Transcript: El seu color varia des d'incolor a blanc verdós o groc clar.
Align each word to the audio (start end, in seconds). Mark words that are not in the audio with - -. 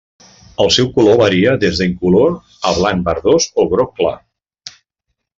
El 0.63 0.69
seu 0.75 0.87
color 0.93 1.17
varia 1.17 1.51
des 1.63 1.81
d'incolor 1.81 2.33
a 2.69 2.71
blanc 2.77 3.05
verdós 3.09 3.47
o 3.65 3.67
groc 3.75 3.93
clar. 4.01 4.15